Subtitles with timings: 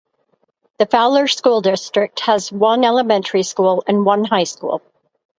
[0.79, 4.81] The Fowler School District has one elementary school and one high school.